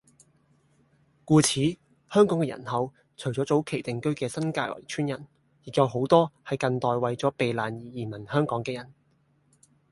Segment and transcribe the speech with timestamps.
[1.23, 1.61] 故此
[2.09, 5.27] 香港嘅人口除咗早期定居嘅新界圍村人，
[5.63, 8.91] 亦有好多係近代為咗避難而移民香港嘅人